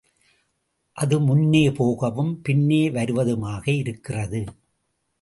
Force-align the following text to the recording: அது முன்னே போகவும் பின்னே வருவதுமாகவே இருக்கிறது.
அது 0.97 1.19
முன்னே 1.19 1.71
போகவும் 1.71 2.33
பின்னே 2.41 2.89
வருவதுமாகவே 2.89 3.75
இருக்கிறது. 3.77 4.43